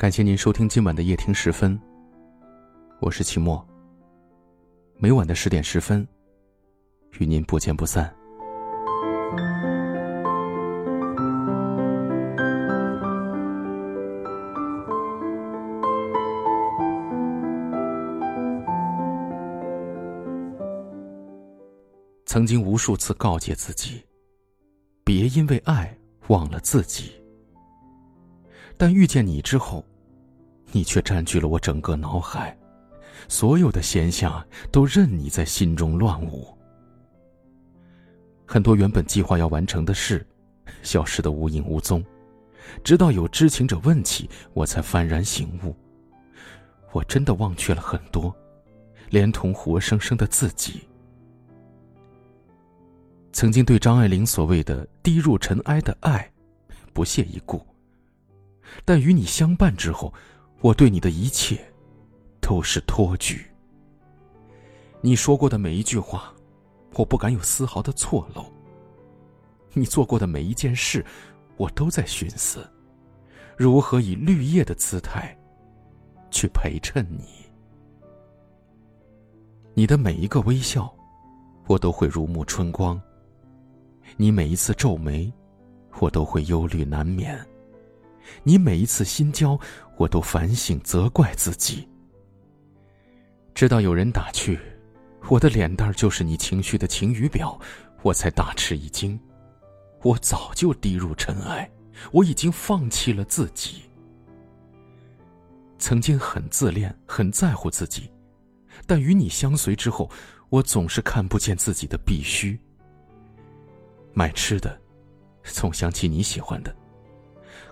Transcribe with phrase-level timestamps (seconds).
[0.00, 1.78] 感谢您收听今晚的夜听十分。
[3.00, 3.62] 我是齐墨。
[4.96, 6.08] 每晚的十点十分，
[7.18, 8.10] 与您不见不散。
[22.24, 24.02] 曾经无数次告诫自己，
[25.04, 25.94] 别因为爱
[26.28, 27.12] 忘了自己。
[28.78, 29.84] 但遇见你之后，
[30.72, 32.56] 你却占据了我整个脑海，
[33.28, 36.56] 所有的闲暇都任你在心中乱舞。
[38.46, 40.26] 很多原本计划要完成的事，
[40.82, 42.04] 消失的无影无踪，
[42.82, 45.74] 直到有知情者问起，我才幡然醒悟。
[46.92, 48.34] 我真的忘却了很多，
[49.10, 50.80] 连同活生生的自己。
[53.32, 56.28] 曾经对张爱玲所谓的“滴入尘埃”的爱，
[56.92, 57.64] 不屑一顾。
[58.84, 60.12] 但与你相伴之后，
[60.62, 61.58] 我对你的一切，
[62.40, 63.46] 都是托举。
[65.00, 66.34] 你说过的每一句话，
[66.96, 68.44] 我不敢有丝毫的错漏。
[69.72, 71.04] 你做过的每一件事，
[71.56, 72.68] 我都在寻思，
[73.56, 75.34] 如何以绿叶的姿态，
[76.30, 77.24] 去陪衬你。
[79.72, 80.92] 你的每一个微笑，
[81.68, 83.00] 我都会如沐春光。
[84.18, 85.32] 你每一次皱眉，
[86.00, 87.38] 我都会忧虑难眠；
[88.42, 89.58] 你每一次心焦，
[89.96, 91.88] 我都反省责怪自己。
[93.54, 94.58] 直到有人打趣，
[95.28, 97.58] 我的脸蛋就是你情绪的晴雨表，
[98.02, 99.18] 我才大吃一惊。
[100.02, 101.70] 我早就低入尘埃，
[102.10, 103.82] 我已经放弃了自己。
[105.78, 108.10] 曾经很自恋，很在乎自己，
[108.86, 110.10] 但与你相随之后，
[110.48, 112.58] 我总是看不见自己的必须。
[114.14, 114.80] 买吃的，
[115.44, 116.70] 总想起你喜欢的；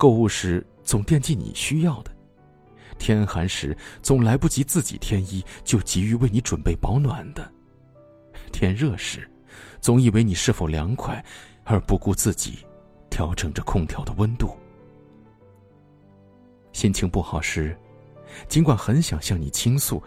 [0.00, 2.10] 购物时总惦记你需要的；
[2.98, 7.42] 天寒时总来不及自己添衣，就急于为你准备保暖的；
[8.50, 9.30] 天热时，
[9.78, 11.22] 总以为你是否凉快，
[11.64, 12.60] 而不顾自己，
[13.10, 14.56] 调整着空调的温度。
[16.72, 17.76] 心情不好时，
[18.48, 20.02] 尽管很想向你倾诉，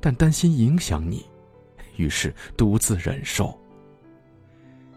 [0.00, 1.26] 但担心影响你，
[1.96, 3.54] 于是独自忍受。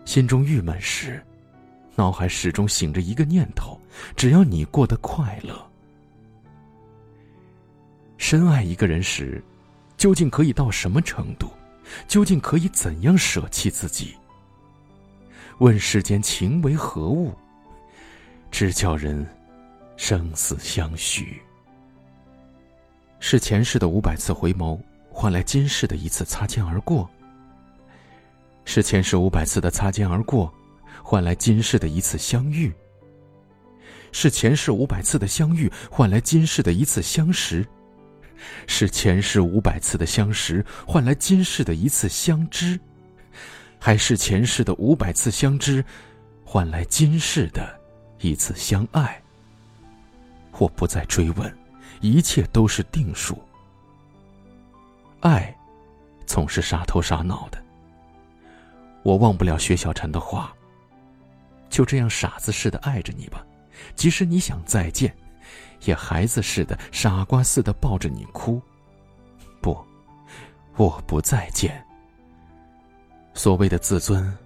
[0.05, 1.21] 心中郁闷时，
[1.97, 3.77] 脑海始终醒着一个念头：
[4.15, 5.55] 只要你过得快乐。
[8.17, 9.43] 深爱一个人时，
[9.97, 11.49] 究竟可以到什么程度？
[12.07, 14.15] 究竟可以怎样舍弃自己？
[15.57, 17.33] 问世间情为何物，
[18.51, 19.25] 只叫人
[19.97, 21.41] 生死相许。
[23.19, 24.79] 是前世的五百次回眸，
[25.09, 27.09] 换来今世的一次擦肩而过。
[28.65, 30.53] 是前世五百次的擦肩而过，
[31.03, 32.71] 换来今世的一次相遇；
[34.11, 37.63] 是前世五百次的相遇，换来今世的一次相识；
[38.67, 42.77] 是前世五百次的相识，换来今世的一次相知；
[43.79, 45.83] 还是前世的五百次相知，
[46.43, 47.79] 换来今世的
[48.19, 49.21] 一次相爱？
[50.57, 51.57] 我不再追问，
[52.01, 53.41] 一切都是定数。
[55.21, 55.55] 爱，
[56.25, 57.63] 总是傻头傻脑的。
[59.03, 60.53] 我忘不了薛小婵的话。
[61.69, 63.45] 就这样傻子似的爱着你吧，
[63.95, 65.15] 即使你想再见，
[65.85, 68.61] 也孩子似的、傻瓜似的抱着你哭。
[69.61, 69.77] 不，
[70.75, 71.83] 我不再见。
[73.33, 74.37] 所谓的自尊，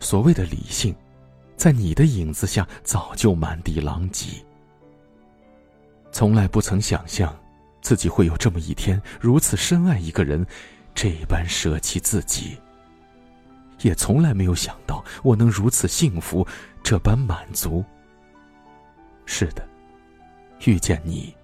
[0.00, 0.94] 所谓的理性，
[1.56, 4.44] 在你的影子下早就满地狼藉。
[6.10, 7.36] 从来不曾想象，
[7.80, 10.46] 自己会有这么一天，如此深爱一个人，
[10.94, 12.56] 这般舍弃自己。
[13.82, 16.46] 也从来没有想到我能如此幸福，
[16.82, 17.84] 这般满足。
[19.26, 19.66] 是的，
[20.64, 21.34] 遇见你，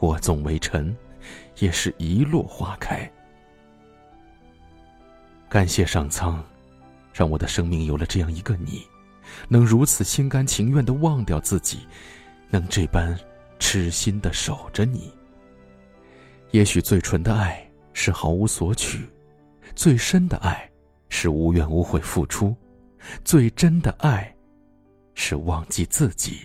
[0.00, 0.96] 我纵为尘，
[1.58, 3.10] 也是一落花开。
[5.48, 6.44] 感谢上苍，
[7.12, 8.86] 让我的生命有了这样一个你，
[9.48, 11.86] 能如此心甘情愿的忘掉自己，
[12.50, 13.18] 能这般
[13.58, 15.12] 痴心的守着你。
[16.50, 19.08] 也许最纯的爱是毫无索取，
[19.74, 20.68] 最深的爱。
[21.14, 22.56] 是无怨无悔付出，
[23.22, 24.34] 最真的爱，
[25.14, 26.40] 是忘记自己。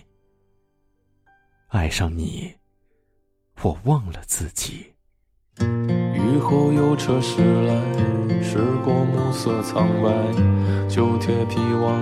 [1.68, 2.54] 爱上你，
[3.60, 4.86] 我忘了自己。
[5.60, 10.10] 雨后有车驶来，驶过暮色苍白，
[10.88, 11.92] 旧铁皮往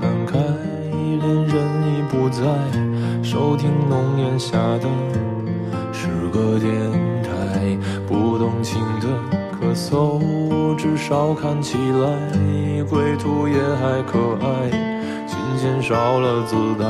[0.00, 1.54] 南开，恋人
[1.86, 2.42] 已不在，
[3.22, 4.88] 收听浓烟下的
[5.92, 6.74] 诗歌电
[7.22, 7.78] 台，
[8.08, 9.06] 不动情的。
[9.52, 14.68] 咳嗽，至少看起来归途也还可爱。
[15.28, 16.88] 琴弦少了姿态，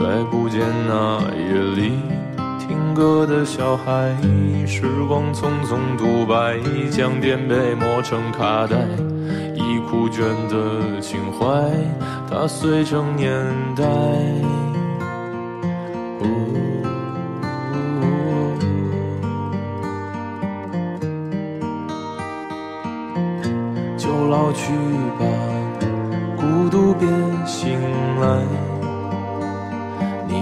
[0.00, 1.92] 再不见那夜里
[2.58, 4.16] 听歌的小孩，
[4.66, 6.58] 时光匆匆独白，
[6.90, 8.78] 将颠沛磨成卡带，
[9.54, 11.46] 已枯卷的情怀，
[12.30, 13.30] 踏碎成年
[13.76, 13.84] 代。
[23.98, 24.72] 就老去
[25.18, 25.26] 吧，
[26.38, 27.06] 孤独别
[27.44, 27.78] 醒
[28.18, 28.40] 来，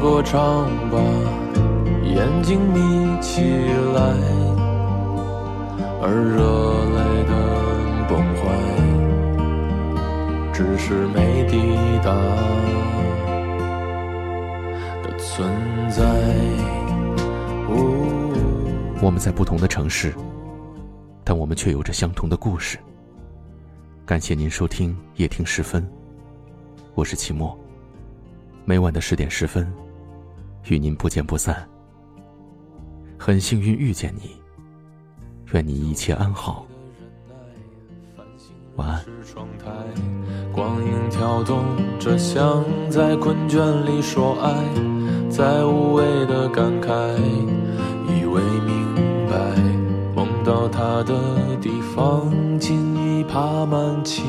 [0.00, 0.98] 歌唱吧，
[2.04, 3.42] 眼睛眯起
[3.94, 4.00] 来，
[6.00, 6.42] 而热
[6.94, 7.32] 泪的
[8.08, 8.42] 崩坏，
[10.52, 11.56] 只是没抵
[12.04, 12.14] 达
[15.02, 15.50] 的存
[15.90, 16.04] 在。
[19.02, 20.14] 我们在不同的城市，
[21.22, 22.78] 但我们却有着相同的故事。
[24.04, 25.86] 感谢您收听夜听时分，
[26.94, 27.56] 我是齐墨。
[28.64, 29.72] 每晚的十点十分，
[30.68, 31.66] 与您不见不散。
[33.18, 34.36] 很幸运遇见你，
[35.52, 36.66] 愿你一切安好。
[38.76, 39.04] 晚安。
[40.52, 41.64] 光影跳动
[41.98, 44.54] 着，像在困倦里说爱，
[45.30, 47.16] 在无谓的感慨，
[48.06, 48.94] 以为明
[49.28, 49.36] 白，
[50.14, 54.24] 梦到他的地方，尽已爬满青。